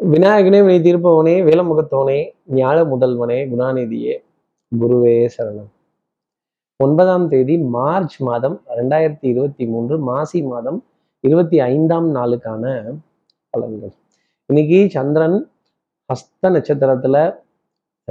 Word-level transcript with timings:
விநாயகனே 0.00 0.64
வினை 0.64 0.76
தீர்ப்பவனே 0.78 1.32
வேலமுகத்தவனே 1.46 2.32
ஞாழ 2.50 2.76
முதல்வனே 2.82 3.38
குணாநிதியே 3.52 4.14
குருவே 4.80 5.28
சரணம். 5.36 5.70
ஒன்பதாம் 6.76 7.28
தேதி 7.28 7.58
மார்ச் 7.58 8.20
மாதம் 8.20 8.62
ரெண்டாயிரத்தி 8.76 9.26
இருபத்தி 9.26 9.66
மூன்று 9.66 9.98
மாசி 9.98 10.42
மாதம் 10.42 10.84
இருபத்தி 11.20 11.60
ஐந்தாம் 11.60 12.14
நாளுக்கான 12.14 12.94
பலன்கள். 13.52 13.92
இன்னைக்கு 14.46 14.88
சந்திரன் 14.90 15.50
ஹஸ்த 16.08 16.42
நட்சத்திரத்துல 16.42 17.40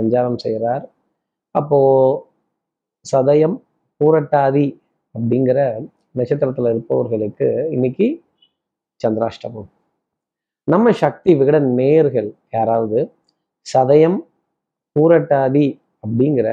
சஞ்சாரம் 0.01 0.37
செய்கிறார் 0.37 0.91
அப்போ 1.51 1.79
சதயம் 3.11 3.57
பூரட்டாதி 3.99 4.79
அப்படிங்கிற 5.15 5.87
நட்சத்திரத்துல 6.17 6.69
இருப்பவர்களுக்கு 6.69 7.67
இன்னைக்கு 7.71 8.23
சந்திராஷ்டமம். 9.07 9.69
நம்ம 10.67 10.91
சக்தி 10.91 11.33
விகட 11.33 11.59
நேர்கள் 11.59 12.29
யாராவது 12.53 12.99
சதயம் 13.65 14.17
பூரட்டாதி 14.95 15.67
அப்படிங்கிற 16.03 16.47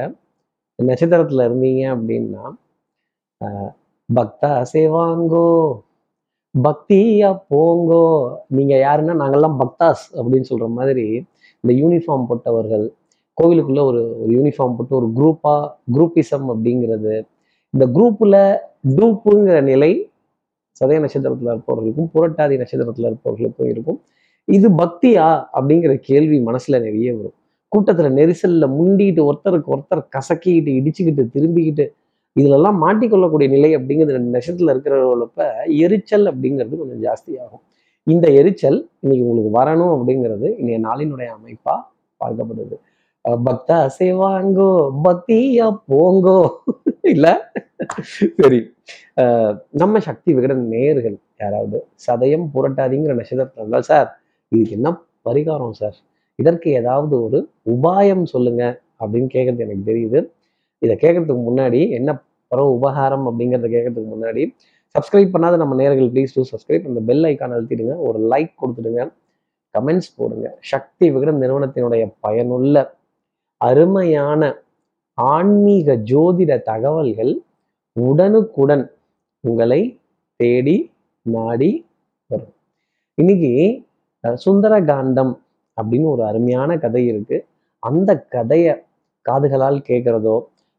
நட்சத்திரத்துல 0.79 1.45
இருந்தீங்க 1.45 1.83
அப்படின்னா 1.95 2.43
பக்தா 4.09 4.63
சேவாங்கோ 4.73 5.47
பக்தியா 6.55 7.29
போங்கோ. 7.49 8.03
நீங்க 8.47 8.73
யாருன்னா 8.77 9.13
நாங்கெல்லாம் 9.13 9.57
பக்தாஸ் 9.59 10.03
அப்படின்னு 10.17 10.49
சொல்ற 10.49 10.67
மாதிரி 10.67 11.05
இந்த 11.63 11.73
யூனிஃபார்ம் 11.73 12.27
போட்டவர்கள் 12.27 12.85
கோவிலுக்குள்ள 13.37 13.81
ஒரு 13.83 14.01
ஒரு 14.17 14.31
யூனிஃபார்ம் 14.33 14.75
போட்டு 14.75 14.95
ஒரு 14.95 15.07
குரூப்பா 15.15 15.55
குரூப்பிசம் 15.95 16.47
அப்படிங்கிறது 16.49 17.15
இந்த 17.73 17.85
குரூப்ல 17.85 18.35
டூப்புங்கிற 18.97 19.61
நிலை 19.61 19.91
சதய 20.79 20.99
நட்சத்திரத்துல 20.99 21.51
இருப்பவர்களுக்கும் 21.51 22.09
புரட்டாதி 22.13 22.55
நட்சத்திரத்துல 22.57 23.05
இருப்பவர்களுக்கும் 23.05 23.69
இருக்கும். 23.69 24.01
இது 24.47 24.69
பக்தியா? 24.69 25.27
அப்படிங்கிற 25.53 25.95
கேள்வி 26.01 26.39
மனசுல 26.39 26.81
நிறைய 26.81 27.15
வரும். 27.15 27.35
கூட்டத்துல 27.71 28.09
நெரிசல்ல 28.11 28.67
முண்டிட்டு 28.77 29.21
ஒருத்தருக்கு 29.21 29.69
ஒருத்தர் 29.75 30.07
கசக்கிக்கிட்டு 30.17 30.71
இடிச்சுக்கிட்டு 30.79 31.23
திரும்பிக்கிட்டு 31.35 31.85
இதுலெல்லாம் 32.35 32.79
மாட்டிக்கொள்ளக்கூடிய 32.81 33.49
நிலை 33.49 33.77
அப்படிங்கிறது 33.77 34.15
ரெண்டு 34.17 34.39
நட்சத்திரத்துல 34.39 34.73
இருக்கிறவங்களப்ப 34.75 35.41
எரிச்சல் 35.77 36.25
அப்படிங்கிறது 36.25 36.77
கொஞ்சம் 36.77 37.03
ஜாஸ்தியாகும். 37.03 37.63
இந்த 38.03 38.31
எரிச்சல் 38.31 38.89
இன்னைக்கு 38.99 39.27
உங்களுக்கு 39.27 39.59
வரணும் 39.59 39.93
அப்படிங்கிறது 39.93 40.47
இன்னைய 40.61 40.79
நாளினுடைய 40.87 41.29
அமைப்பா 41.37 41.75
பார்க்கப்படுது. 42.21 42.75
பக்த 43.43 43.89
பக்தா 43.97 44.69
பக்தியா 45.03 45.67
போங்கோ. 45.89 46.39
இல்ல? 47.13 47.27
சரி. 48.37 48.59
நம்ம 49.81 49.99
சக்தி 50.07 50.29
விகடன் 50.37 50.63
நேர்கள் 50.73 51.17
யாராவது 51.43 51.77
சதயம் 52.05 52.45
புரட்டாதீங்கிற 52.55 53.13
நட்சத்திரத்தில் 53.19 53.61
இருந்தால் 53.63 53.87
சார் 53.91 54.07
இதுக்கு 54.51 54.75
என்ன 54.77 54.89
பரிகாரம் 55.27 55.75
சார்? 55.81 55.97
இதற்கு 56.39 56.69
ஏதாவது 56.79 57.15
ஒரு 57.25 57.39
உபாயம் 57.73 58.23
சொல்லுங்க 58.33 58.63
அப்படின்னு 59.01 59.29
கேட்கறது 59.35 59.65
எனக்கு 59.65 59.85
தெரியுது. 59.91 60.19
இதை 60.81 60.95
கேட்கறதுக்கு 61.03 61.43
முன்னாடி 61.49 61.79
என்ன 61.99 62.09
பரவ 62.51 62.67
உபகாரம் 62.77 63.25
அப்படிங்கிறத 63.29 63.69
கேட்கறதுக்கு 63.75 64.09
முன்னாடி 64.15 64.43
சப்ஸ்கிரைப் 64.95 65.33
பண்ணாத 65.35 65.55
நம்ம 65.61 65.75
நேர்கள் 65.81 66.09
ப்ளீஸ் 66.13 66.35
டூ 66.35 66.43
சப்ஸ்கிரைப் 66.51 66.85
அந்த 66.89 67.01
பெல் 67.09 67.25
ஐக்கான் 67.29 67.55
அழுத்திடுங்க 67.55 67.95
ஒரு 68.07 68.19
லைக் 68.33 68.53
கொடுத்துடுங்க 68.61 69.01
கமெண்ட்ஸ் 69.75 70.11
போடுங்க. 70.17 70.47
சக்தி 70.73 71.05
விகடன் 71.15 71.41
நிறுவனத்தினுடைய 71.43 72.03
பயனுள்ள 72.25 72.75
அருமையான 73.61 74.41
ஆன்மீக 75.17 75.95
ஜோதிட 76.11 76.51
தகவல்கள் 76.71 77.33
உடனுக்குடன் 77.95 78.85
உங்களை 79.43 79.81
தேடி 80.39 80.75
நாடி 81.25 81.69
வரும். 82.31 82.53
இன்னைக்கு 83.17 83.51
சுந்தர 84.23 84.39
சுந்தரகாண்டம் 84.45 85.33
அப்படின்னு 85.77 86.07
ஒரு 86.09 86.23
அருமையான 86.25 86.77
கதை 86.77 87.03
இருக்கு. 87.07 87.37
அந்த 87.79 88.11
கதையை 88.35 88.73
காதுகளால் 89.25 89.79
கேட்கறதோ 89.89 90.35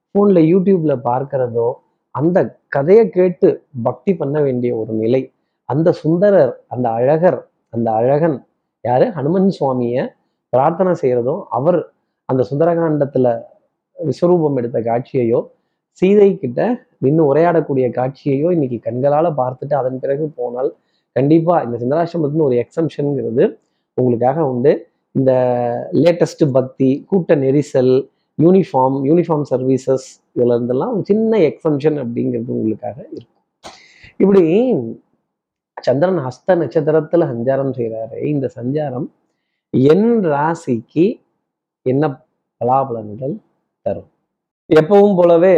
ஃபோன்ல 0.09 0.39
யூடியூப்ல 0.53 0.95
பார்க்கறதோ 1.11 1.69
அந்த 2.15 2.39
கதையை 2.69 3.05
கேட்டு 3.09 3.49
பக்தி 3.83 4.13
பண்ண 4.17 4.37
வேண்டிய 4.41 4.77
ஒரு 4.77 4.93
நிலை. 4.93 5.23
அந்த 5.69 5.89
சுந்தரர் 5.93 6.53
அந்த 6.69 6.87
அழகர் 6.91 7.39
அந்த 7.69 7.89
அழகன் 7.93 8.37
யாரு? 8.85 9.07
ஹனுமன் 9.17 9.51
சுவாமியை 9.59 10.03
பிரார்த்தனை 10.53 10.93
செய்யறதும் 11.03 11.43
அவர் 11.49 11.79
அந்த 12.29 12.43
சுந்தரகாண்டத்தில் 12.51 13.31
விஸ்வரூபம் 13.99 14.57
எடுத்த 14.57 14.79
காட்சியையோ 14.81 15.41
சீதை 16.01 16.31
கிட்ட 16.43 16.61
நின்று 17.05 17.23
உரையாடக்கூடிய 17.31 17.87
காட்சியையோ 17.99 18.49
இன்னைக்கு 18.57 18.79
கண்களால் 18.87 19.29
பார்த்துட்டு 19.41 19.75
அதன் 19.81 20.01
பிறகு 20.03 20.25
போனால் 20.39 20.71
கண்டிப்பாக 21.17 21.65
இந்த 21.67 21.77
சிந்தராசிரமத்தின் 21.83 22.47
ஒரு 22.49 22.57
எக்ஸம்ஷனுங்கிறது 22.63 23.45
உங்களுக்காக 23.99 24.39
உண்டு. 24.53 24.73
இந்த 25.15 25.33
லேட்டஸ்ட் 26.03 26.45
பக்தி 26.57 26.89
கூட்ட 27.11 27.35
நெரிசல் 27.45 27.95
யூனிஃபார்ம் 28.39 28.97
யூனிஃபார்ம் 29.09 29.47
சர்வீசஸ் 29.53 30.07
இதுல 30.37 30.57
இருந்தெல்லாம் 30.57 30.93
ஒரு 30.95 31.05
சின்ன 31.11 31.39
எக்ஸம்ஷன் 31.51 31.99
அப்படிங்கிறது 32.03 32.51
உங்களுக்காக 32.57 32.99
இருக்கும். 33.15 33.33
இப்படி 34.23 34.43
சந்திரன் 35.77 36.21
ஹஸ்த 36.27 36.57
நட்சத்திரத்துல 36.63 37.25
சஞ்சாரம் 37.33 37.73
செய்கிறாரு 37.79 38.19
இந்த 38.35 38.47
சஞ்சாரம் 38.59 39.07
என் 39.93 40.11
ராசிக்கு 40.35 41.07
என்ன 41.87 42.05
பலாபலன்கள் 42.61 43.35
தரும்? 43.87 44.11
எப்பவும் 44.71 45.17
போலவே 45.19 45.53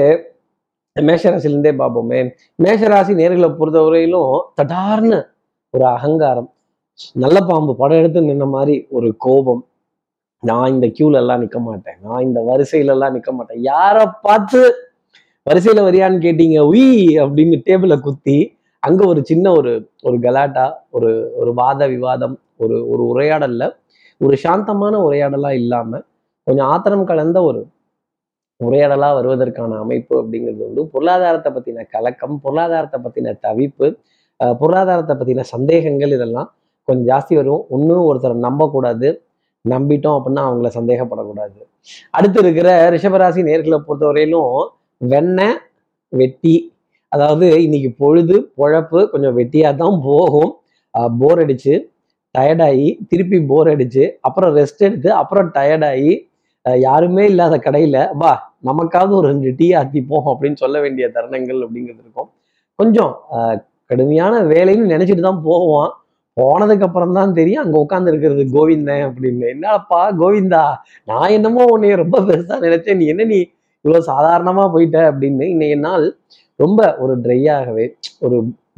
மேஷராசிலேருந்தே 0.97 1.73
பார்ப்போமே. 1.81 2.21
மேஷராசி 2.59 3.13
நேர்களை 3.21 3.49
பொறுத்தவரையிலும் 3.55 4.31
தடார்னு 4.59 5.19
ஒரு 5.75 5.85
அகங்காரம் 5.95 6.49
நல்ல 7.17 7.39
பாம்பு 7.49 7.73
படம் 7.77 8.01
எடுத்து 8.01 8.21
நின்ன 8.23 8.47
மாதிரி 8.51 8.77
ஒரு 8.91 9.09
கோபம். 9.19 9.63
நான் 10.43 10.73
இந்த 10.75 10.87
கியூல 10.97 11.17
எல்லாம் 11.17 11.43
நிக்க 11.45 11.59
மாட்டேன். 11.63 11.99
நான் 12.07 12.25
இந்த 12.25 12.41
வரிசையில 12.49 12.95
எல்லாம் 12.97 13.15
நிக்க 13.17 13.31
மாட்டேன். 13.33 13.61
யாரை 13.69 14.05
பார்த்து 14.23 14.61
வரிசையில 15.47 15.83
வரியான்னு 15.89 16.21
கேட்டீங்க? 16.27 16.59
உய்! 16.73 16.89
அப்படின்னு 17.23 17.59
டேபிள 17.67 17.95
குத்தி 18.01 18.39
அங்க 18.83 19.03
ஒரு 19.07 19.21
சின்ன 19.25 19.47
ஒரு 19.53 19.73
ஒரு 20.03 20.17
கலாட்டா 20.21 20.67
ஒரு 20.91 21.11
ஒரு 21.37 21.53
வாத 21.55 21.83
விவாதம் 21.89 22.35
ஒரு 22.61 22.77
ஒரு 22.91 23.03
உரையாடல்ல 23.13 23.65
ஒரு 24.21 24.37
சாந்தமான 24.45 24.95
உரையாடலா 25.07 25.51
இல்லாம 25.61 25.91
கொஞ்சம் 26.47 26.69
ஆத்திரம் 26.73 27.07
கலந்த 27.07 27.39
ஒரு 27.45 27.61
உரையாடலாக 28.61 29.17
வருவதற்கான 29.19 29.79
அமைப்பு 29.85 30.15
அப்படிங்கிறது 30.21 30.63
உண்டு. 30.69 30.83
பொருளாதாரத்தை 30.95 31.51
பற்றின 31.57 31.85
கலக்கம் 31.95 32.37
பொருளாதாரத்தை 32.45 32.99
பற்றின 33.05 33.35
தவிப்பு 33.47 33.89
பொருளாதாரத்தை 34.61 35.15
பற்றின 35.21 35.45
சந்தேகங்கள் 35.55 36.15
இதெல்லாம் 36.17 36.49
கொஞ்சம் 36.89 37.09
ஜாஸ்தி 37.11 37.35
வரும். 37.39 37.63
ஒன்றும் 37.75 38.07
ஒருத்தரை 38.11 38.37
நம்பக்கூடாது. 38.49 39.09
நம்பிட்டோம் 39.65 40.17
அப்படின்னா 40.19 40.43
அவங்கள 40.49 40.69
சந்தேகப்படக்கூடாது. 40.79 41.59
அடுத்து 42.17 42.39
இருக்கிற 42.45 42.69
ரிஷபராசி 42.95 43.41
நேர்களை 43.49 43.79
பொறுத்தவரையிலும் 43.87 44.55
வெண்ணெய் 45.01 45.57
வெட்டி 46.13 46.57
அதாவது 47.13 47.47
இன்னைக்கு 47.67 47.91
பொழுது 48.03 48.37
பொழப்பு 48.61 49.01
கொஞ்சம் 49.13 49.37
வெட்டியாக 49.39 49.77
தான் 49.83 49.99
போகும். 50.09 50.51
போர் 51.21 51.41
அடிச்சு 51.43 51.75
டயர்டாகி 52.35 52.89
திருப்பி 53.11 53.39
போர் 53.51 53.69
அடிச்சு 53.73 54.05
அப்புறம் 54.27 54.53
ரெஸ்ட் 54.59 54.85
எடுத்து 54.89 55.11
அப்புறம் 55.21 55.49
டயர்டாகி 55.57 56.13
யாருமே 56.87 57.25
இல்லாத 57.33 57.55
கடையில் 57.67 58.01
வா 58.23 58.33
நமக்காவது 58.65 59.13
ஒரு 59.19 59.27
ரெண்டு 59.29 59.51
டீ 59.57 59.67
ஆத்திப்போம் 59.75 60.29
அப்படின்னு 60.33 60.59
சொல்ல 60.63 60.77
வேண்டிய 60.81 61.07
தருணங்கள் 61.17 61.61
அப்படிங்கிறது 61.65 62.03
இருக்கும். 62.05 62.29
கொஞ்சம் 62.79 63.13
ஆஹ், 63.37 63.57
கடுமையான 63.91 64.35
வேலைன்னு 64.53 64.93
நினைச்சிட்டு 64.95 65.25
தான் 65.27 65.43
போவோம். 65.45 65.91
போனதுக்கு 66.37 66.87
அப்புறம் 66.87 67.15
தான் 67.15 67.33
தெரியும் 67.33 67.63
அங்க 67.65 67.77
உட்காந்து 67.85 68.11
இருக்கிறது 68.13 68.43
கோவிந்தன் 68.55 69.05
அப்படின்னு. 69.09 69.47
என்னப்பா 69.55 70.01
கோவிந்தா? 70.21 70.65
நான் 71.09 71.35
என்னமோ 71.37 71.63
உன்னைய 71.75 71.95
ரொம்ப 71.97 72.19
பெருசா 72.29 72.57
நினைச்சேன். 72.67 72.99
நீ 73.01 73.07
என்ன 73.07 73.27
நீ 73.33 73.39
இவ்வளோ 73.85 74.01
சாதாரணமா 74.11 74.65
போயிட்ட 74.75 74.99
அப்படின்னு. 75.11 75.47
இன்னைய 75.55 75.77
நாள் 75.87 76.07
ரொம்ப 76.61 76.81
ஒரு 76.99 77.15
ட்ரையாகவே 77.25 77.87
ஒரு 78.21 78.37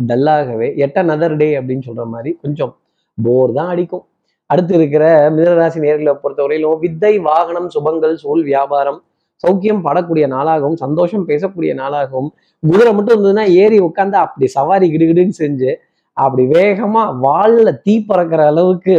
டல்லாகவே 0.08 0.68
எட்ட 0.84 1.02
நதர் 1.02 1.36
டே 1.36 1.48
அப்படின்னு 1.60 1.86
சொல்ற 1.88 2.04
மாதிரி 2.06 2.30
கொஞ்சம் 2.42 2.72
போர் 3.18 3.52
தான் 3.52 3.70
அடிக்கும். 3.72 4.04
அடுத்து 4.50 4.72
இருக்கிற 4.74 5.04
மிதனராசி 5.34 5.78
நேர்களை 5.84 6.12
பொறுத்தவரையிலும் 6.22 6.80
வித்தை 6.84 7.12
வாகனம் 7.28 7.68
சுபங்கள் 7.74 8.14
சூழ் 8.22 8.42
வியாபாரம் 8.48 8.98
சௌக்கியம் 9.44 9.84
படக்கூடிய 9.84 10.24
நாளாகவும் 10.26 10.76
சந்தோஷம் 10.76 11.28
பேசக்கூடிய 11.28 11.72
நாளாகவும் 11.74 12.30
குதிரை 12.62 12.92
மட்டும் 12.92 13.14
இருந்ததுன்னா 13.14 13.44
ஏறி 13.62 13.78
உட்காந்து 13.80 14.16
அப்படி 14.16 14.48
சவாரி 14.48 14.88
கிடுகிடுன்னு 14.90 15.36
செஞ்சு 15.36 15.70
அப்படி 16.16 16.44
வேகமா 16.52 17.02
வால்ல 17.20 17.70
தீ 17.82 17.94
பறக்கிற 18.00 18.42
அளவுக்கு 18.46 18.94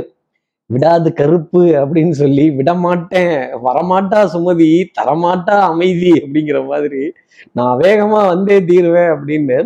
விடாது 0.69 1.09
கருப்பு 1.13 1.61
அப்படின்னு 1.81 2.13
சொல்லி 2.13 2.45
விடமாட்டேன் 2.49 3.35
வரமாட்டா 3.63 4.19
சுமதி 4.25 4.69
தரமாட்டா 4.99 5.55
அமைதி 5.63 6.11
அப்படிங்கிற 6.21 6.59
மாதிரி 6.65 7.03
நான் 7.51 7.75
வேகமா 7.77 8.19
வந்தே 8.27 8.57
தீருவேன் 8.61 9.11
அப்படின்னு 9.15 9.57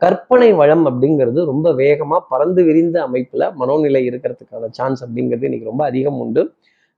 கற்பனை 0.00 0.48
வளம் 0.52 0.84
அப்படிங்கிறது 0.86 1.40
ரொம்ப 1.44 1.68
வேகமா 1.72 2.16
பறந்து 2.28 2.62
விரிந்த 2.64 2.96
அமைப்புல 3.06 3.44
மனோநிலை 3.52 4.02
இருக்கிறதுக்கான 4.10 4.70
சான்ஸ் 4.70 5.02
அப்படிங்கிறது 5.04 5.44
இன்னைக்கு 5.44 5.70
ரொம்ப 5.70 5.84
அதிகம் 5.84 6.18
உண்டு. 6.18 6.42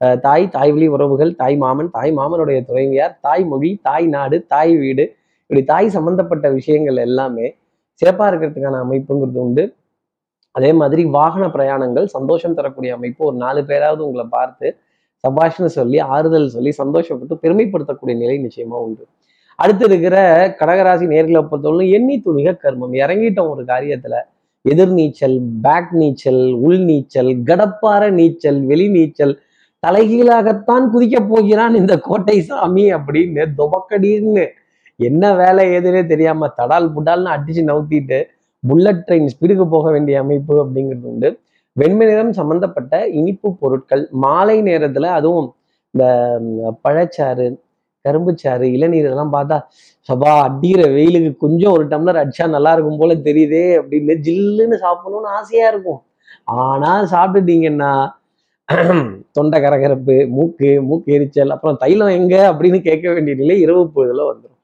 தாய் 0.01 0.45
தாய் 0.49 0.71
வழி 0.71 0.87
உறவுகள் 0.87 1.31
தாய் 1.35 1.57
மாமன் 1.57 1.89
தாய் 1.89 2.11
மாமனுடைய 2.11 2.65
துணைவியார் 2.65 3.13
தாய் 3.21 3.43
மொழி 3.43 3.79
தாய் 3.81 4.05
நாடு 4.05 4.37
தாய் 4.45 4.73
வீடு 4.77 5.03
இப்படி 5.41 5.63
தாய் 5.63 5.87
சம்பந்தப்பட்ட 5.89 6.49
விஷயங்கள் 6.49 6.97
எல்லாமே 6.97 7.47
சிறப்பா 8.01 8.25
இருக்கிறதுக்கான 8.29 8.79
அமைப்புங்கிறது 8.85 9.39
உண்டு. 9.45 9.63
அதே 10.51 10.71
மாதிரி 10.73 11.03
வாகன 11.03 11.45
பிரயாணங்கள் 11.47 12.05
சந்தோஷம் 12.05 12.53
தரக்கூடிய 12.53 12.93
அமைப்பு. 12.93 13.25
ஒரு 13.25 13.37
நாலு 13.37 13.61
பேராவது 13.65 14.01
உங்களை 14.05 14.25
பார்த்து 14.29 14.67
சபாஷ்னு 15.23 15.69
சொல்லி 15.77 15.99
ஆறுதல் 15.99 16.47
சொல்லி 16.47 16.71
சந்தோஷப்பட்டு 16.77 17.35
பெருமைப்படுத்தக்கூடிய 17.43 18.15
நிலை 18.17 18.37
நிச்சயமா 18.45 18.77
உண்டு. 18.87 19.03
அடுத்து 19.59 19.85
இருக்கிற 19.85 20.15
கடகராசி 20.59 21.05
நேர்களை 21.13 21.41
பொறுத்தவரைக்கும் 21.49 21.95
எண்ணி 21.97 22.15
துணிக 22.25 22.57
கர்மம். 22.63 22.93
இறங்கிட்டோம் 23.03 23.49
ஒரு 23.49 23.63
காரியத்துல. 23.63 24.15
எதிர்நீச்சல் 24.65 25.37
பேக் 25.61 25.91
நீச்சல் 25.91 26.43
உள் 26.53 26.79
நீச்சல் 26.79 27.31
கடப்பார 27.43 28.03
நீச்சல் 28.09 28.59
வெளி 28.65 28.87
நீச்சல் 28.89 29.33
தலைகீழாகத்தான் 29.85 30.85
குதிக்க 30.93 31.17
போகிறான் 31.31 31.73
இந்த 31.81 31.93
கோட்டை 32.07 32.37
சாமி 32.49 32.85
அப்படின்னு 32.97 33.43
துபக்கடின்னு 33.57 34.45
என்ன 34.99 35.33
வேலை 35.41 35.63
ஏதுன்னே 35.75 36.01
தெரியாம 36.11 36.47
தடால் 36.59 36.87
புடால்னு 36.95 37.33
அடிச்சு 37.35 37.63
நவுத்திட்டு 37.71 38.19
புல்லட் 38.63 39.03
ட்ரெயின் 39.07 39.29
ஸ்பீடுக்கு 39.33 39.65
போக 39.73 39.85
வேண்டிய 39.91 40.15
அமைப்பு 40.23 40.53
அப்படிங்கிறது 40.63 41.07
உண்டு. 41.11 41.29
வெண்மை 41.77 42.05
நிறம் 42.07 42.31
சம்பந்தப்பட்ட 42.39 42.93
இனிப்பு 43.19 43.47
பொருட்கள் 43.61 44.03
மாலை 44.23 44.57
நேரத்துல 44.69 45.09
அதுவும் 45.19 45.49
இந்த 45.93 46.05
பழச்சாறு 46.85 47.47
கரும்புச்சாறு 48.05 48.65
இளநீர் 48.75 49.05
இதெல்லாம் 49.05 49.35
பார்த்தா 49.35 49.57
சபா 50.09 50.31
அடிக்கிற 50.47 50.81
வெயிலுக்கு 50.95 51.31
கொஞ்சம் 51.43 51.73
ஒரு 51.75 51.85
டம்ளர் 51.93 52.21
அடிச்சா 52.21 52.47
நல்லா 52.55 52.71
இருக்கும் 52.75 52.99
போல 53.01 53.13
தெரியுதே 53.27 53.63
அப்படின்னு 53.79 54.15
ஜில்லுன்னு 54.27 54.77
சாப்பிடணும்னு 54.85 55.29
ஆசையா 55.39 55.67
இருக்கும். 55.73 56.01
ஆனா 56.63 56.91
சாப்பிட்டுட்டீங்கன்னா 57.13 57.91
தொண்டை 59.35 59.57
கரகரப்பு 59.63 60.15
மூக்கு 60.35 60.69
மூக்கு 60.89 61.09
எரிச்சல் 61.17 61.53
அப்புறம் 61.55 61.79
தைலம் 61.81 62.13
எங்க 62.19 62.35
அப்படின்னு 62.51 62.79
கேட்க 62.87 63.05
வேண்டிய 63.15 63.33
நிலை 63.41 63.55
இரவு 63.65 63.81
பொழுதுல 63.95 64.23
வந்துடும் 64.29 64.61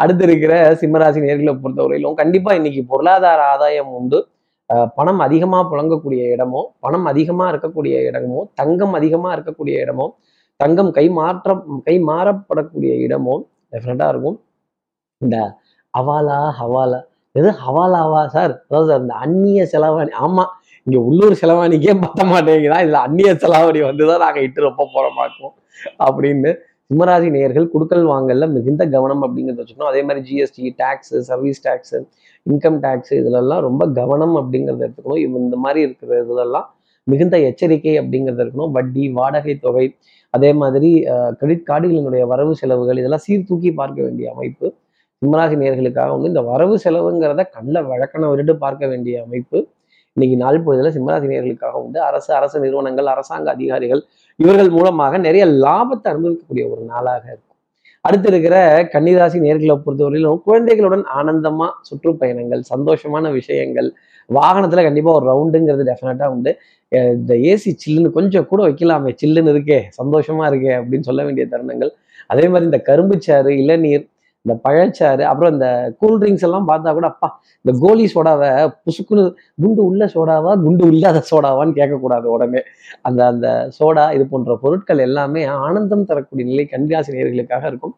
அடுத்து 0.00 0.24
இருக்கிற 0.28 0.52
சிம்மராசி 0.80 1.20
நேர்களை 1.26 1.52
பொறுத்தவரையிலும் 1.62 2.18
கண்டிப்பா 2.20 2.50
இன்னைக்கு 2.58 2.82
பொருளாதார 2.92 3.40
ஆதாயம் 3.52 3.92
உண்டு. 3.98 4.18
பணம் 4.96 5.20
அதிகமா 5.26 5.60
புழங்கக்கூடிய 5.70 6.22
இடமோ 6.34 6.60
பணம் 6.84 7.06
அதிகமா 7.12 7.46
இருக்கக்கூடிய 7.52 7.94
இடமோ 8.08 8.40
தங்கம் 8.60 8.94
அதிகமா 8.98 9.30
இருக்கக்கூடிய 9.36 9.76
இடமோ 9.84 10.06
தங்கம் 10.60 10.90
கை 10.98 11.06
மாற்ற 11.18 11.56
கை 11.88 11.96
மாறப்படக்கூடிய 12.10 12.92
இடமோ 13.06 13.34
டெஃபினட்டாக 13.72 14.12
இருக்கும். 14.12 14.38
இந்த 15.20 15.36
அவாலா 15.94 16.38
ஹவாலா 16.60 17.00
எது 17.34 17.50
ஹவாலாவா 17.64 18.22
சார்? 18.36 18.54
அதாவது 18.68 18.92
அந்த 18.98 19.12
அந்நிய 19.24 19.62
செலவாணி 19.72 20.12
ஆமாம் 20.26 20.52
இங்க 20.90 21.00
உள்ளூர் 21.08 21.34
செலவாணிக்கே 21.40 21.92
பத்த 22.04 22.20
மாட்டேங்குதா? 22.30 22.78
இதுல 22.84 23.00
அந்நிய 23.06 23.32
செலாவணி 23.42 23.80
வந்துதான் 23.88 24.22
நாங்க 24.22 24.40
இட்டு 24.46 24.60
ரொம்ப 24.66 24.86
போற 24.94 25.06
மாட்டோம் 25.18 25.52
அப்படின்னு 26.06 26.50
சிம்மராசி 26.90 27.28
நேயர்கள் 27.34 27.68
குடுக்கல் 27.74 28.04
வாங்கல 28.12 28.46
மிகுந்த 28.54 28.82
கவனம் 28.94 29.22
அப்படிங்கிறத 29.26 29.60
வச்சுக்கணும். 29.62 29.90
அதே 29.92 30.00
மாதிரி 30.06 30.20
GST 30.28 30.72
tax 30.80 31.18
service 31.28 31.62
tax 31.66 31.98
income 32.46 32.78
tax 32.86 33.12
இதுலெல்லாம் 33.20 33.62
ரொம்ப 33.68 33.82
கவனம் 34.00 34.34
அப்படிங்கிறத 34.40 34.82
எடுத்துக்கணும். 34.86 35.22
இவ் 35.24 35.40
இந்த 35.44 35.58
மாதிரி 35.64 35.80
இருக்கிற 35.86 36.20
இதுலெல்லாம் 36.24 36.66
மிகுந்த 37.06 37.36
எச்சரிக்கை 37.48 37.96
அப்படிங்கிறது 38.02 38.42
இருக்கணும் 38.44 38.72
வட்டி 38.78 39.04
வாடகை 39.18 39.54
தொகை 39.66 39.86
அதே 40.34 40.52
மாதிரி 40.62 40.92
கிரெடிட் 41.40 41.66
கார்டுகளினுடைய 41.70 42.24
வரவு 42.32 42.54
செலவுகள் 42.62 43.00
இதெல்லாம் 43.02 43.26
சீர்தூக்கி 43.26 43.72
பார்க்க 43.80 44.00
வேண்டிய 44.06 44.28
அமைப்பு. 44.36 44.66
சிம்மராசி 45.22 45.56
நேர்களுக்காக 45.62 46.10
வந்து 46.16 46.32
இந்த 46.32 46.42
வரவு 46.52 46.76
செலவுங்கிறத 46.84 47.44
கண்ணில் 47.56 47.86
வழக்கணம் 47.92 48.32
விட்டு 48.32 48.54
பார்க்க 48.64 48.92
வேண்டிய 48.94 49.16
அமைப்பு. 49.26 49.60
இன்னைக்கு 50.16 50.36
நாள் 50.42 50.64
பொழுதுல 50.64 50.88
சிம்மராசினியர்களுக்காக 50.94 51.76
வந்து 51.82 51.98
அரசு 52.06 52.30
அரசு 52.38 52.56
நிறுவனங்கள் 52.64 53.10
அரசாங்க 53.12 53.46
அதிகாரிகள் 53.50 54.02
இவர்கள் 54.40 54.70
மூலமாக 54.76 55.18
நிறைய 55.26 55.44
லாபத்தை 55.64 56.08
அனுபவிக்கக்கூடிய 56.12 56.64
ஒரு 56.72 56.82
நாளாக 56.90 57.22
இருக்கும். 57.32 57.46
அடுத்து 58.04 58.28
இருக்கிற 58.32 58.56
கன்னிராசி 58.92 59.38
நேர்களை 59.46 59.76
பொறுத்தவரையிலும் 59.84 60.40
குழந்தைகளுடன் 60.48 61.04
ஆனந்தமா 61.18 61.68
சுற்றுப்பயணங்கள் 61.88 62.62
சந்தோஷமான 62.72 63.30
விஷயங்கள் 63.38 63.88
வாகனத்துல 64.30 64.82
கண்டிப்பா 64.86 65.10
ஒரு 65.18 65.26
ரவுண்டுங்கிறது 65.30 65.84
டெஃபினட்டா 65.90 66.26
உண்டு. 66.34 66.52
இந்த 67.16 67.34
ஏசி 67.50 67.70
சில்லுன்னு 67.82 68.10
கொஞ்சம் 68.18 68.48
கூட 68.50 68.60
வைக்கலாமே. 68.68 69.10
சில்லுன்னு 69.22 69.52
இருக்கே 69.54 69.78
சந்தோஷமா 70.00 70.44
இருக்கே 70.50 70.72
அப்படின்னு 70.80 71.08
சொல்ல 71.10 71.20
வேண்டிய 71.28 71.46
தருணங்கள். 71.52 71.92
அதே 72.32 72.44
மாதிரி 72.48 72.68
இந்த 72.70 72.80
கரும்பு 72.88 73.16
சாறு 73.26 73.52
இளநீர் 73.62 74.04
இந்த 74.46 74.54
பழச்சாறு 74.64 75.22
அப்புறம் 75.30 75.52
இந்த 75.54 75.66
கூல்ட்ரிங்க்ஸ் 76.00 76.44
எல்லாம் 76.48 76.68
பார்த்தா 76.70 76.90
கூட 76.98 77.06
அப்பா 77.12 77.28
இந்த 77.64 77.72
கோலி 77.82 78.04
சோடாவை 78.14 78.48
புசுக்குன்னு 78.84 79.24
குண்டு 79.62 79.82
உள்ள 79.88 80.04
சோடாவா 80.14 80.52
குண்டு 80.64 80.84
இல்லாத 80.92 81.18
சோடாவான்னு 81.30 81.74
கேட்கக்கூடாது 81.78 82.26
உடனே. 82.34 82.60
அந்த 83.08 83.20
அந்த 83.32 83.48
சோடா 83.78 84.04
இது 84.16 84.24
போன்ற 84.32 84.56
பொருட்கள் 84.64 85.04
எல்லாமே 85.08 85.42
ஆனந்தம் 85.66 86.06
தரக்கூடிய 86.10 86.46
நிலை 86.52 86.64
கன்னிராசி 86.72 87.16
நேர்களுக்காக 87.16 87.64
இருக்கும். 87.72 87.94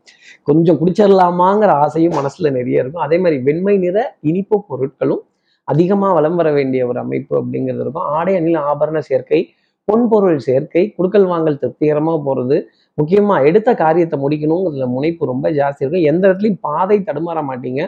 கொஞ்சம் 0.51 0.81
குடிச்சிடலாமாங்கிற 0.83 1.73
ஆசையும் 1.85 2.19
மனசுல 2.21 2.51
நிறைய 2.59 2.83
இருக்கும். 2.83 3.05
அதே 3.07 3.19
மாதிரி 3.25 3.39
வெண்மை 3.49 3.77
நிற 3.87 3.99
இனிப்பு 4.31 4.59
பொருட்களும் 4.71 5.23
அதிகமாக 5.69 6.15
வளம் 6.19 6.39
வர 6.41 6.49
வேண்டிய 6.59 6.83
ஒரு 6.91 6.99
அமைப்பு 7.07 7.35
அப்படிங்கிறது 7.41 7.83
இருக்கும். 7.85 8.07
ஆடை 8.19 8.33
அணில் 8.41 8.63
ஆபரண 8.71 9.01
சேர்க்கை 9.11 9.41
பொன்பொருள் 9.89 10.41
சேர்க்கை 10.47 10.83
குடுக்கல் 10.97 11.27
வாங்கல் 11.31 11.59
திருப்திகரமாக 11.63 12.19
போகிறது 12.27 12.57
முக்கியமாக 12.99 13.47
எடுத்த 13.49 13.71
காரியத்தை 13.83 14.17
முடிக்கணுங்கிறதுல 14.25 14.87
முனைப்பு 14.95 15.33
ரொம்ப 15.33 15.47
ஜாஸ்தி 15.59 15.83
இருக்கும். 15.85 16.07
எந்த 16.11 16.23
இடத்துலையும் 16.29 16.63
பாதை 16.69 16.99
தடுமாற 17.09 17.39
மாட்டீங்க. 17.51 17.83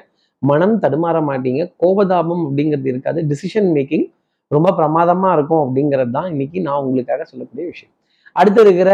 மனம் 0.50 0.76
தடுமாற 0.84 1.18
மாட்டீங்க. 1.30 1.62
கோபதாபம் 1.82 2.44
அப்படிங்கிறது 2.46 2.88
இருக்காது. 2.92 3.20
டிசிஷன் 3.32 3.68
மேக்கிங் 3.76 4.06
ரொம்ப 4.50 4.70
பிரமாதமா 4.78 5.28
இருக்கும் 5.36 5.62
அப்படிங்கிறது 5.66 6.12
தான் 6.16 6.30
இன்னைக்கு 6.32 6.58
நான் 6.68 6.82
உங்களுக்காக 6.86 7.22
சொல்லக்கூடிய 7.32 7.66
விஷயம். 7.72 7.92
அடுத்து 8.40 8.60
இருக்கிற 8.64 8.90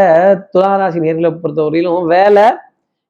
துளாராசி 0.54 0.98
நேர்களை 1.04 1.30
பொறுத்தவரையிலும் 1.42 2.08
வேலை 2.14 2.44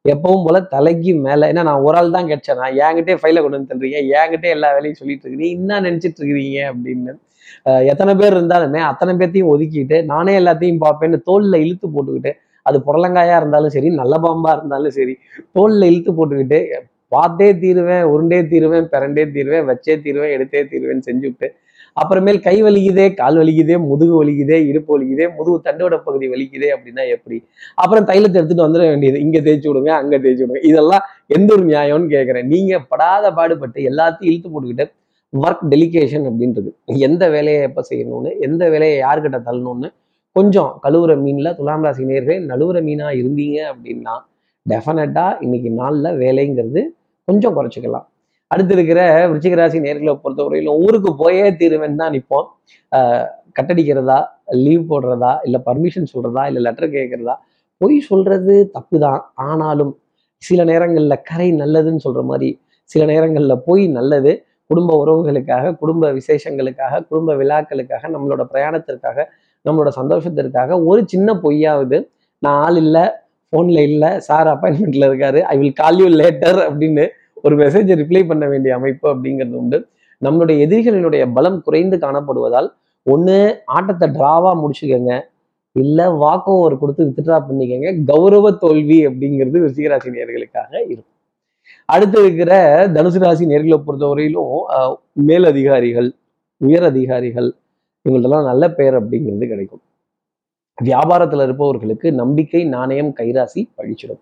எப்பவும் 0.05 0.45
போல 0.45 0.59
தலைக்கு 0.75 1.13
மேலே. 1.25 1.47
ஏன்னா 1.53 1.63
நான் 1.69 1.83
ஒரு 1.87 1.97
ஆள் 2.01 2.15
தான் 2.15 2.29
கிடைச்சேன் 2.31 2.61
நான் 2.61 2.77
என்கிட்டே 2.85 3.17
ஃபைலை 3.23 3.41
கொண்டு 3.41 3.57
வந்து 3.59 3.71
தந்துறீங்க 3.73 3.99
என்கிட்டே 4.21 4.51
எல்லா 4.57 4.69
வேலையும் 4.77 4.99
சொல்லிட்டு 5.01 5.25
இருக்கிறீங்க. 5.25 5.51
என்ன 5.57 5.81
நினச்சிட்டு 5.87 6.21
இருக்கிறீங்க 6.21 6.61
அப்படின்னு. 6.73 7.13
எத்தனை 7.93 8.13
பேர் 8.21 8.37
இருந்தாலுமே 8.37 8.81
அத்தனை 8.91 9.13
பேர்த்தையும் 9.21 9.51
ஒதுக்கிட்டு 9.55 9.97
நானே 10.13 10.35
எல்லாத்தையும் 10.41 10.81
பார்ப்பேன்னு 10.85 11.19
தோல்ல 11.29 11.59
இழுத்து 11.65 11.89
போட்டுக்கிட்டு 11.97 12.33
அது 12.71 12.79
புடலங்காயாக 12.87 13.41
இருந்தாலும் 13.43 13.75
சரி 13.77 13.91
நல்ல 14.03 14.17
பாம்பாக 14.27 14.57
இருந்தாலும் 14.59 14.97
சரி 14.99 15.17
தோலில் 15.57 15.89
இழுத்து 15.91 16.13
போட்டுக்கிட்டு 16.19 16.61
பார்த்தே 17.13 17.49
தீருவேன் 17.63 18.05
உருண்டே 18.13 18.39
தீருவேன் 18.51 18.87
பிறண்டே 18.93 19.25
தீருவேன் 19.37 19.67
வச்சே 19.71 19.95
தீருவேன் 20.05 20.35
எடுத்தே 20.37 20.63
தீருவேன் 20.73 21.07
செஞ்சுவிட்டு 21.09 21.49
அப்புறமேல் 21.97 22.39
கை 22.45 22.55
வலிக்குதே 22.65 23.07
கால் 23.21 23.39
வலிக்குதே 23.41 23.77
முதுகு 23.87 24.15
வலிக்குதே 24.19 24.59
இடுப்பு 24.69 24.91
வலிக்குதே 24.95 25.27
முதுகு 25.37 25.57
தண்டோட 25.65 25.95
பகுதி 26.05 26.27
வலிக்குதே 26.33 26.69
அப்படின்னா 26.75 27.05
எப்படி? 27.15 27.37
அப்புறம் 27.83 28.07
தைலத்தை 28.11 28.39
எடுத்துட்டு 28.41 28.67
வந்துட 28.67 28.85
வேண்டியது 28.91 29.19
இங்கே 29.25 29.41
தேய்ச்சி 29.47 29.69
விடுங்க 29.71 29.91
அங்கே 30.01 30.19
தேய்ச்சி 30.25 30.43
விடுங்க. 30.45 30.63
இதெல்லாம் 30.71 31.05
எந்த 31.37 31.51
ஒரு 31.57 31.65
நியாயம்னு 31.71 32.09
கேட்குறேன் 32.15 32.49
நீங்கள் 32.53 32.85
படாத 32.93 33.33
பாடுபட்டு 33.39 33.89
எல்லாத்தையும் 33.91 34.31
இழுத்து 34.33 34.51
போட்டுக்கிட்டு 34.53 34.87
ஒர்க் 35.33 35.65
டெலிகேஷன் 35.73 36.25
அப்படின்றது. 36.31 36.71
எந்த 37.09 37.25
வேலையை 37.35 37.61
எப்போ 37.69 37.83
செய்யணும்னு 37.91 38.31
எந்த 38.49 38.63
வேலையை 38.75 38.97
யார்கிட்ட 39.05 39.41
தள்ளணும்னு 39.49 39.91
கொஞ்சம் 40.37 40.73
கழுவுற 40.85 41.13
மீனில் 41.25 41.57
துலாம் 41.59 41.85
ராசி 41.87 42.03
நேர்கள் 42.11 42.41
நழுவுற 42.51 42.79
மீனாக 42.89 43.19
இருந்தீங்க 43.21 43.59
அப்படின்னா 43.73 44.15
டெஃபினட்டாக 44.67 45.43
இன்னைக்கு 45.45 45.71
நாளில் 45.81 46.11
வேலைங்கிறது 46.23 46.81
கொஞ்சம் 47.29 47.55
குறைச்சிக்கலாம். 47.57 48.07
அடுத்து 48.51 48.73
இருக்கிற 48.77 49.01
விருச்சிக 49.31 49.57
ராசி 49.61 49.79
நேர்களை 49.87 50.13
பொறுத்தவரையிலும் 50.23 50.79
ஊருக்கு 50.85 51.11
போயே 51.23 51.45
தீருவேன் 51.61 52.01
தான் 52.03 52.13
நிற்போம் 52.17 52.49
கட்டடிக்கிறதா 53.59 54.19
லீவ் 54.65 54.85
போடுறதா 54.91 55.33
இல்லை 55.47 55.61
பர்மிஷன் 55.69 56.11
சொல்றதா 56.13 56.45
இல்லை 56.51 56.63
லெட்டர் 56.67 56.95
கேட்குறதா 56.97 57.35
பொய் 57.81 57.97
சொல்கிறது 58.11 58.55
தப்பு 58.77 58.97
தான் 59.05 59.21
ஆனாலும் 59.49 59.93
சில 60.43 60.65
நேரங்களில் 60.71 61.23
கரை 61.31 61.49
நல்லதுன்னு 61.63 62.05
சொல்கிற 62.07 62.23
மாதிரி 62.31 62.51
சில 62.91 63.03
நேரங்களில் 63.13 63.63
பொய் 63.69 63.85
நல்லது. 63.99 64.33
குடும்ப 64.71 64.91
உறவுகளுக்காக 65.03 65.71
குடும்ப 65.81 66.09
விசேஷங்களுக்காக 66.19 67.01
குடும்ப 67.11 67.31
விழாக்களுக்காக 67.41 68.09
நம்மளோட 68.15 68.43
பிரயாணத்திற்காக 68.53 69.19
நம்மளோட 69.69 69.89
சந்தோஷத்திற்காக 70.01 70.85
ஒரு 70.85 71.03
சின்ன 71.07 71.35
பொய்யாவது 71.35 72.09
நான் 72.39 72.61
ஆள் 72.67 72.77
இல்லை 72.77 73.05
ஃபோனில் 73.53 73.79
இல்லை 73.79 74.19
சார் 74.19 74.47
அப்பாயின்மெண்ட்ல 74.47 75.09
இருக்காரு 75.11 75.41
I 75.41 75.59
will 75.59 75.73
call 75.73 75.99
you 75.99 76.09
later 76.21 76.61
அப்படின்னு 76.69 77.09
ஒரு 77.43 77.55
மெசேஜை 77.57 77.95
ரிப்ளை 78.03 78.27
பண்ண 78.27 78.47
வேண்டிய 78.49 78.75
அமைப்பு 78.75 79.07
அப்படிங்கிறது 79.15 79.57
உண்டு. 79.63 79.89
நம்மளுடைய 80.25 80.57
எதிரிகளினுடைய 80.67 81.33
பலம் 81.33 81.63
குறைந்து 81.63 81.97
காணப்படுவதால் 81.97 82.69
ஒன்று 83.03 83.37
ஆட்டத்தை 83.65 84.09
ட்ராவாக 84.09 84.55
முடிச்சுக்கோங்க. 84.63 85.13
இல்லை 85.73 86.07
வாக் 86.07 86.49
ஓவர் 86.53 86.79
கொடுத்து 86.79 87.07
வித்ட்ரா 87.09 87.37
பண்ணிக்கோங்க. 87.49 88.05
கௌரவ 88.05 88.51
தோல்வி 88.65 89.07
அப்படிங்கிறது 89.07 89.59
ரிஷிகராசி 89.67 90.11
நேர்களுக்காக 90.17 90.73
இருக்கும். 90.91 91.15
அடுத்து 91.85 92.19
இருக்கிற 92.25 92.53
தனுசு 92.87 93.19
ராசி 93.19 93.45
நேர்களை 93.47 93.79
பொறுத்தவரையிலும் 93.87 94.55
மேலதிகாரிகள் 95.29 96.09
உயர் 96.57 96.83
அதிகாரிகள் 96.83 97.49
இவங்கள்ட்டெல்லாம் 98.05 98.49
நல்ல 98.51 98.65
பெயர் 98.79 98.99
அப்படிங்கிறது 99.01 99.47
கிடைக்கும். 99.53 99.83
வியாபாரத்தில் 100.79 101.45
இருப்பவர்களுக்கு 101.47 102.09
நம்பிக்கை 102.21 102.61
நாணயம் 102.77 103.11
கைராசி 103.19 103.63
பழிச்சிடும். 103.79 104.21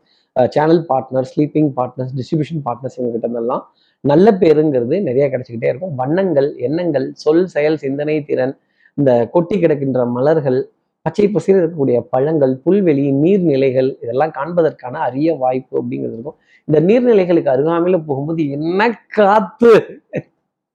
Channel 0.55 0.83
partner 0.89 1.29
sleeping 1.33 1.71
partners 1.77 2.15
distribution 2.19 2.63
partners 2.67 2.97
இவங்ககிட்ட 2.99 3.29
இருந்தெல்லாம் 3.29 3.63
நல்ல 4.05 4.27
பேருங்கிறது 4.43 4.97
நிறைய 5.09 5.25
கிடைச்சிக்கிட்டே 5.33 5.71
இருக்கும். 5.73 5.95
வண்ணங்கள் 6.01 6.49
எண்ணங்கள் 6.67 7.07
சொல் 7.23 7.47
செயல் 7.55 7.79
சிந்தனை 7.85 8.17
திறன் 8.31 8.55
இந்த 8.99 9.13
கொட்டி 9.35 9.57
கிடக்கின்ற 9.63 10.03
மலர்கள் 10.17 10.59
பச்சை 11.07 11.27
பசியில் 11.35 11.59
இருக்கக்கூடிய 11.61 11.99
பழங்கள் 12.13 12.55
புல்வெளி 12.65 13.05
நீர்நிலைகள் 13.23 13.89
இதெல்லாம் 14.05 14.33
காண்பதற்கான 14.39 14.95
அரிய 15.09 15.29
வாய்ப்பு 15.43 15.75
அப்படிங்கிறது 15.81 16.17
இருக்கும். 16.17 16.39
இந்த 16.69 16.79
நீர்நிலைகளுக்கு 16.89 17.51
அருகாமையில் 17.55 18.07
போகும்போது 18.09 18.43
என்ன 18.57 18.89
காத்து? 19.19 19.73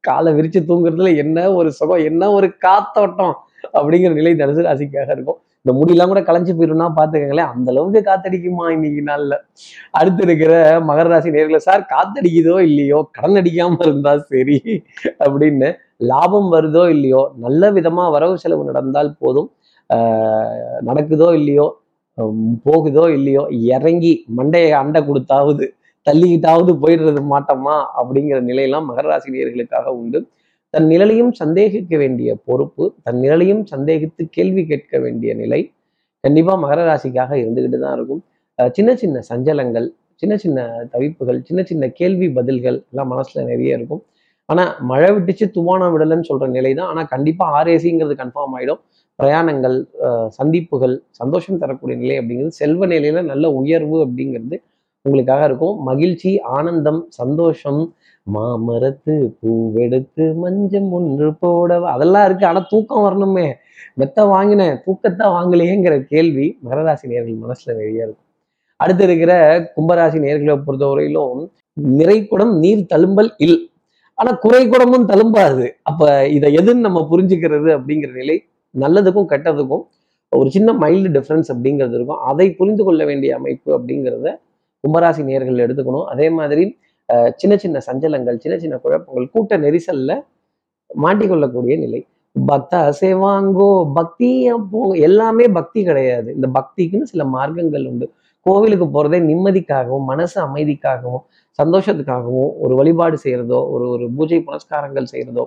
காலை 0.04 0.34
விரிச்சு 0.34 0.60
தூங்குறதுல 0.70 1.16
என்ன 1.16 1.54
ஒரு 1.54 1.72
சுகம் 1.72 2.06
என்ன 2.10 2.32
ஒரு 2.32 2.48
காத்தோட்டம் 2.66 3.34
அப்படிங்கிற 3.74 4.14
நிலை 4.14 4.32
தனுசு 4.34 4.68
ராசிக்காக 4.68 5.12
இருக்கும். 5.12 5.40
இந்த 5.66 5.72
முடியெல்லாம் 5.80 6.12
கூட 6.12 6.22
களைஞ்சு 6.22 6.54
போயிடும்னா 6.56 6.88
பாத்துக்கங்களேன் 6.98 7.52
அந்த 7.54 7.68
அளவுக்கு 7.72 8.00
காத்தடிக்குமா 8.10 8.66
இன்னைக்கு 8.72 9.02
நாள்ல? 9.06 9.34
அடுத்து 9.92 10.24
இருக்கிற 10.24 10.54
மகர 10.88 11.06
ராசி 11.08 11.30
நேர்களை 11.30 11.60
சார் 11.68 11.84
காத்தடிக்குதோ 11.94 12.56
இல்லையோ? 12.62 13.00
கடன் 13.12 13.40
அடிக்காம 13.42 13.78
இருந்தா 13.80 14.14
சரி 14.32 14.58
அப்படின்னு 15.26 15.70
லாபம் 15.98 16.50
வருதோ 16.54 16.84
இல்லையோ? 16.90 17.22
நல்ல 17.36 17.72
விதமா 17.72 18.06
வரவு 18.12 18.36
செலவு 18.38 18.64
நடந்தால் 18.64 19.16
போதும். 19.20 19.50
ஆஹ் 19.90 20.80
நடக்குதோ 20.86 21.30
இல்லையோ? 21.34 21.68
போகுதோ 22.64 23.06
இல்லையோ? 23.12 23.46
இறங்கி 23.76 24.14
மண்டையை 24.38 24.72
அண்டை 24.82 25.02
கொடுத்தாவது 25.02 25.66
தள்ளிக்கிட்டாவது 26.08 26.72
போயிடுறது 26.84 27.22
மாட்டோமா 27.34 27.76
அப்படிங்கிற 28.00 28.40
நிலையெல்லாம் 28.50 28.88
மகர 28.92 29.06
ராசி 29.12 29.30
உண்டு. 30.00 30.20
தன் 30.74 30.88
நிழலையும் 30.92 31.32
சந்தேகிக்க 31.40 31.94
வேண்டிய 32.04 32.30
பொறுப்பு 32.48 32.84
தன் 33.06 33.20
நிழலையும் 33.24 33.64
சந்தேகித்து 33.72 34.24
கேள்வி 34.38 34.62
கேட்க 34.72 35.00
வேண்டிய 35.04 35.32
நிலை 35.42 35.60
கண்டிப்பாக 36.24 36.58
மகர 36.64 36.80
ராசிக்காக 36.90 37.32
இருந்துக்கிட்டு 37.42 37.80
தான் 37.84 37.96
இருக்கும். 37.98 38.22
சின்ன 38.78 38.92
சின்ன 39.02 39.18
சஞ்சலங்கள் 39.30 39.88
சின்ன 40.22 40.34
சின்ன 40.44 40.60
தவிப்புகள் 40.94 41.40
சின்ன 41.48 41.62
சின்ன 41.70 41.84
கேள்வி 42.00 42.28
பதில்கள் 42.38 42.78
எல்லாம் 42.92 43.10
மனசில் 43.14 43.48
நிறைய 43.52 43.78
இருக்கும். 43.78 44.02
ஆனால் 44.50 44.72
மழை 44.92 45.10
விட்டுச்சு 45.16 45.46
துவானம் 45.58 45.94
விடலைன்னு 45.94 46.28
சொல்கிற 46.30 46.48
நிலை 46.58 46.72
தான். 46.80 46.90
ஆனால் 46.92 47.10
கண்டிப்பாக 47.14 47.56
ஆர்ஏசிங்கிறது 47.60 48.16
கன்ஃபார்ம் 48.22 48.56
ஆகிடும் 48.58 48.82
பிரயாணங்கள் 49.20 49.78
சந்திப்புகள் 50.38 50.96
சந்தோஷம் 51.22 51.60
தரக்கூடிய 51.64 51.96
நிலை 52.04 52.16
அப்படிங்கிறது 52.20 52.60
செல்வ 52.62 52.86
நிலையில் 52.94 53.30
நல்ல 53.32 53.46
உயர்வு 53.60 53.98
அப்படிங்கிறது 54.06 54.58
உங்களுக்காக 55.06 55.46
இருக்கும். 55.46 55.78
மகிழ்ச்சி 55.84 56.32
ஆனந்தம் 56.58 57.06
சந்தோஷம் 57.10 57.82
மாமரத்து 58.28 59.16
பூவெடுத்து 59.40 60.26
மஞ்சம் 60.44 60.90
ஒன்று 60.92 61.34
போட 61.34 61.80
அதெல்லாம் 61.94 62.26
இருக்கு. 62.26 62.46
ஆனா 62.46 62.60
தூக்கம் 62.70 63.06
வரணுமே. 63.08 63.48
மெத்த 63.96 64.26
வாங்கினேன். 64.26 64.76
தூக்கத்தை 64.86 65.26
வாங்கலையேங்கிற 65.28 65.96
கேள்வி 66.04 66.46
மகராசி 66.66 67.06
நேர்கள் 67.12 67.42
மனசுல 67.46 67.76
நிறைய 67.80 68.06
இருக்கும். 68.06 68.28
அடுத்து 68.80 69.04
இருக்கிற 69.04 69.34
கும்பராசி 69.76 70.18
நேர்களை 70.26 70.56
பொறுத்தவரையிலும் 70.68 71.42
நிறைக்குடம் 72.00 72.54
நீர் 72.64 72.90
தழும்பல் 72.94 73.32
இல். 73.38 73.60
ஆனா 74.18 74.32
குறை 74.46 74.64
குடமும் 74.70 75.06
தழும்பாது. 75.06 75.66
அப்ப 75.82 76.28
இதை 76.28 76.50
எதுன்னு 76.58 76.86
நம்ம 76.88 77.00
புரிஞ்சுக்கிறது 77.12 77.70
அப்படிங்கிற 77.78 78.12
நிலை 78.14 78.38
நல்லதுக்கும் 78.76 79.30
கெட்டதுக்கும் 79.34 79.84
ஒரு 80.32 80.50
சின்ன 80.52 80.70
மைல்டு 80.74 81.10
டிஃப்ரென்ஸ் 81.18 81.50
அப்படிங்கிறது 81.54 81.96
இருக்கும். 82.00 82.22
அதை 82.32 82.48
புரிந்து 82.54 82.84
கொள்ள 82.84 83.02
வேண்டிய 83.06 83.32
அமைப்பு 83.36 83.70
அப்படிங்கிறத 83.78 84.28
கும்பராசி 84.84 85.22
நேர்கள் 85.30 85.64
எடுத்துக்கணும். 85.66 86.08
அதே 86.14 86.28
மாதிரி 86.40 86.64
சின்ன 87.42 87.54
சின்ன 87.64 87.78
சஞ்சலங்கள் 87.88 88.38
சின்ன 88.44 88.56
சின்ன 88.64 88.76
குழப்பங்கள் 88.84 89.28
கூட்ட 89.36 89.58
நெரிசல்ல 89.66 90.12
மாட்டிக்கொள்ளக்கூடிய 91.04 91.76
நிலை. 91.84 92.02
பக்தா 92.36 92.78
அசைவாங்கோ 92.90 93.68
பக்தி 93.98 94.30
போங்க? 94.72 94.94
எல்லாமே 95.08 95.46
பக்தி 95.58 95.80
கிடையாது. 95.90 96.30
இந்த 96.38 96.48
பக்திக்குன்னு 96.58 97.10
சில 97.14 97.24
மார்க்கங்கள் 97.36 97.86
உண்டு. 97.92 98.06
கோவிலுக்கு 98.46 98.86
போறதே 98.96 99.20
நிம்மதிக்காகவும் 99.30 100.08
மனசு 100.12 100.38
அமைதிக்காகவும் 100.46 101.24
சந்தோஷத்துக்காகவும் 101.60 102.50
ஒரு 102.64 102.74
வழிபாடு 102.80 103.18
செய்யறதோ 103.26 103.60
ஒரு 103.74 103.86
ஒரு 103.96 104.06
பூஜை 104.18 104.40
புனஸ்காரங்கள் 104.48 105.08
செய்யறதோ 105.14 105.44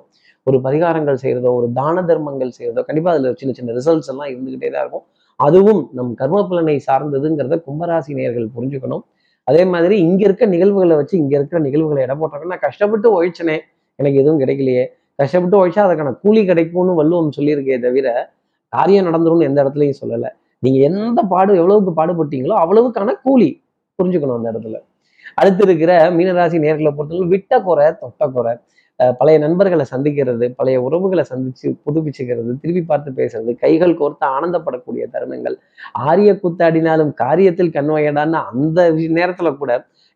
ஒரு 0.47 0.59
பரிகாரங்கள் 0.67 1.19
செய்யறதோ 1.25 1.51
ஒரு 1.59 1.67
தான 1.79 2.05
தர்மங்கள் 2.11 2.53
செய்யறதோ 2.59 2.83
கண்டிப்பா 2.89 3.13
அதுல 3.15 3.33
சின்ன 3.41 3.55
சின்ன 3.59 3.75
ரிசல்ட்ஸ் 3.79 4.11
எல்லாம் 4.13 4.31
இருந்துகிட்டே 4.33 4.69
தான் 4.75 4.85
இருக்கும். 4.85 5.05
அதுவும் 5.41 5.81
நம் 5.99 6.13
கர்ம 6.21 6.43
பலனை 6.51 6.77
சார்ந்ததுங்கிறத 6.89 7.57
கும்பராசி 7.67 8.13
நேர்கள் 8.21 8.49
புரிஞ்சுக்கணும். 8.57 9.05
அதே 9.49 9.65
மாதிரி 9.65 9.97
இங்க 9.99 10.25
இருக்க 10.25 10.45
நிகழ்வுகளை 10.47 10.97
வச்சு 10.97 11.19
இங்க 11.19 11.37
இருக்கிற 11.37 11.59
நிகழ்வுகளை 11.61 12.03
இடம் 12.03 12.21
போட்டாங்க 12.23 12.47
நான் 12.47 12.59
கஷ்டப்பட்டு 12.59 13.09
உழைச்சனே. 13.17 13.57
எனக்கு 13.99 14.19
எதுவும் 14.19 14.41
கிடைக்கலையே. 14.41 14.85
கஷ்டப்பட்டு 15.15 15.57
உழைச்சா 15.59 15.83
அதுக்கான 15.87 16.13
கூலி 16.21 16.45
கிடைக்கும்னு 16.45 16.95
வள்ளுவம் 16.95 17.31
சொல்லியிருக்கே 17.37 17.81
தவிர 17.81 18.09
காரியம் 18.73 19.07
நடந்துரும்னு 19.07 19.49
எந்த 19.49 19.59
இடத்துலையும் 19.65 20.01
சொல்லலை. 20.03 20.31
நீங்க 20.59 20.79
எந்த 20.79 21.23
பாடு 21.23 21.57
எவ்வளவுக்கு 21.57 21.93
பாடுபட்டீங்களோ 22.01 22.55
அவ்வளவுக்கான 22.63 23.15
கூலி 23.23 23.49
புரிஞ்சுக்கணும் 23.99 24.39
அந்த 24.39 24.53
இடத்துல. 24.53 24.79
அடுத்து 25.35 25.63
இருக்கிற 25.65 26.11
மீனராசி 26.11 26.59
நேர்களை 26.65 26.91
பொறுத்தவரை 26.97 27.29
விட்ட 27.29 27.61
குறை 27.61 27.87
தொட்ட 28.01 28.29
குறை. 28.29 28.53
பழைய 29.01 29.39
நண்பர்களை 29.39 29.85
சந்திக்கிறது 29.91 30.47
பழைய 30.59 30.77
உறவுகளை 30.83 31.25
சந்திச்சு 31.31 31.69
புதுப்பிச்சுக்கிறது 31.87 32.53
திருப்பி 32.63 32.83
பார்த்து 32.83 33.11
பேசுறது 33.19 33.53
கைகள் 33.55 33.99
கோர்த்து 33.99 34.25
ஆனந்தப்படக்கூடிய 34.37 35.05
தருணங்கள். 35.15 35.57
ஆரிய 36.09 36.33
கூத்தாடினாலும் 36.43 37.13
காரியத்தில் 37.25 37.75
கண்வையடான்னு 37.77 38.41
அந்த 38.53 38.89
நேரத்துல 39.19 39.51
கூட 39.57 39.73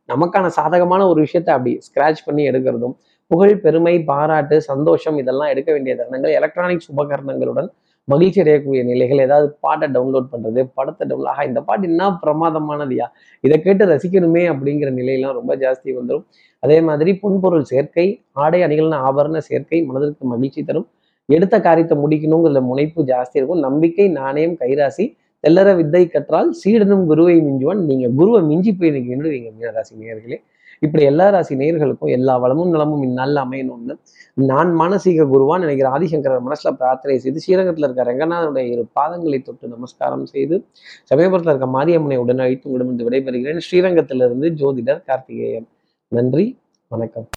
நமக்கான 0.08 0.46
சாதகமான 0.58 1.02
ஒரு 1.06 1.20
விஷயத்தை 1.20 1.52
அப்படி 1.54 1.72
ஸ்கிராச் 1.86 2.26
பண்ணி 2.26 2.42
எடுக்கிறதும் 2.50 2.96
புகழ் 3.30 3.60
பெருமை 3.60 3.94
பாராட்டு 4.04 4.56
சந்தோஷம் 4.70 5.18
இதெல்லாம் 5.18 5.48
எடுக்க 5.48 5.70
வேண்டிய 5.72 5.94
தருணங்கள் 5.96 6.32
எலக்ட்ரானிக்ஸ் 6.32 6.90
உபகரணங்களுடன் 6.90 7.68
மகிழ்ச்சி 8.10 8.38
அடையக்கூடிய 8.42 8.80
நிலைகள் 8.90 9.22
ஏதாவது 9.24 9.46
பாட்டை 9.64 9.86
டவுன்லோட் 9.96 10.28
பண்றது 10.32 10.60
படத்தை 10.78 11.04
டவுன்லோட் 11.10 11.32
ஆஹா 11.32 11.42
இந்த 11.50 11.60
பாட்டு 11.68 11.86
என்ன 11.90 12.08
பிரமாதமானதுயா? 12.22 13.06
இதை 13.44 13.56
கேட்டு 13.66 13.84
ரசிக்கணுமே 13.92 14.42
அப்படிங்கிற 14.52 14.90
நிலையெல்லாம் 14.98 15.36
ரொம்ப 15.38 15.54
ஜாஸ்தி 15.62 15.90
வந்துடும் 15.98 16.24
அதே 16.62 16.78
மாதிரி 16.88 17.12
புன்பொருள் 17.22 17.66
சேர்க்கை 17.72 18.06
ஆடை 18.44 18.60
அணிகள்னு 18.66 18.98
ஆபரண 19.08 19.40
சேர்க்கை 19.48 19.80
மனதிற்கு 19.88 20.24
மகிழ்ச்சி 20.32 20.62
தரும். 20.70 20.88
எடுத்த 21.28 21.56
காரியத்தை 21.66 21.96
முடிக்கணுங்கிற 22.04 22.60
முனைப்பு 22.70 23.00
ஜாஸ்தி 23.12 23.36
இருக்கும். 23.40 23.64
நம்பிக்கை 23.66 24.06
நாணயம் 24.20 24.56
கைராசி 24.62 25.04
தெல்லற 25.44 25.68
வித்தை 25.80 26.02
கற்றால் 26.14 26.48
சீடனும் 26.60 27.04
குருவை 27.10 27.36
மிஞ்சுவான். 27.48 27.82
நீங்க 27.90 28.06
குருவை 28.18 28.40
மிஞ்சி 28.50 28.72
போய் 28.80 28.94
நிற்கணும் 28.96 29.34
நீங்க 29.36 29.50
மீனராசி 29.58 29.92
நேர்களே 30.02 30.38
இப்படி 30.82 31.04
எல்லா 31.04 31.28
ராசி 31.28 31.54
நேயர்களுக்கும் 31.56 32.10
எல்லா 32.10 32.36
வளமும் 32.36 32.70
நலமும் 32.70 33.02
இந்நாளில் 33.02 33.40
அமையணும்னு 33.42 33.94
நான் 34.34 34.70
மானசீக 34.80 35.26
குருவான் 35.26 35.58
நினைக்கிற 35.58 35.88
ஆதிசங்கரர் 35.90 36.46
மனசுல 36.46 36.70
பிரார்த்தனை 36.70 37.18
செய்து 37.18 37.40
ஸ்ரீரங்கத்தில் 37.40 37.86
இருக்க 37.86 38.04
ரங்கநாதனுடைய 38.04 38.64
இரு 38.72 38.84
பாதங்களை 39.00 39.40
தொட்டு 39.42 39.68
நமஸ்காரம் 39.68 40.26
செய்து 40.26 40.58
சமயபுரத்தில் 41.10 41.52
இருக்க 41.54 41.68
மாரியம்மனை 41.78 42.16
உடன் 42.16 42.38
அழைத்து 42.38 42.68
உங்களிடமிருந்து 42.70 43.08
விடைபெறுகிறேன். 43.08 43.62
ஸ்ரீரங்கத்திலிருந்து 43.68 44.50
ஜோதிடர் 44.62 45.04
கார்த்திகேயன். 45.04 45.68
நன்றி 46.12 46.46
வணக்கம். 46.90 47.28